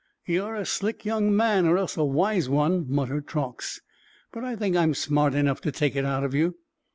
"You're 0.25 0.55
a 0.55 0.65
slick 0.65 1.05
young 1.05 1.35
man, 1.35 1.67
or 1.67 1.77
else 1.77 1.95
a 1.95 2.03
wise 2.03 2.49
one," 2.49 2.87
muttered 2.89 3.27
Truax. 3.27 3.81
"But 4.33 4.43
I 4.43 4.55
think 4.55 4.75
I'm 4.75 4.95
smart 4.95 5.35
enough 5.35 5.61
to 5.61 5.71
take 5.71 5.95
it 5.95 6.05
out 6.05 6.23
of 6.23 6.33
you!" 6.33 6.55